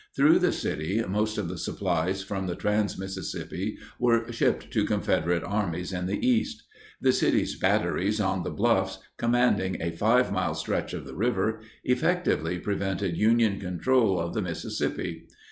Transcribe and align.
Through 0.15 0.39
the 0.39 0.51
city 0.51 1.03
most 1.07 1.37
of 1.37 1.47
the 1.47 1.59
supplies 1.59 2.23
from 2.23 2.47
the 2.47 2.55
trans 2.55 2.97
Mississippi 2.97 3.77
were 3.99 4.31
shipped 4.31 4.71
to 4.71 4.83
Confederate 4.83 5.43
armies 5.43 5.93
in 5.93 6.07
the 6.07 6.27
East. 6.27 6.63
The 6.99 7.11
city's 7.11 7.55
batteries 7.55 8.19
on 8.19 8.41
the 8.41 8.49
bluffs, 8.49 8.97
commanding 9.19 9.79
a 9.79 9.91
5 9.95 10.31
mile 10.31 10.55
stretch 10.55 10.95
of 10.95 11.05
the 11.05 11.13
river, 11.15 11.61
effectively 11.83 12.57
prevented 12.57 13.15
Union 13.15 13.59
control 13.59 14.19
of 14.19 14.33
the 14.33 14.41
Mississippi. 14.41 15.27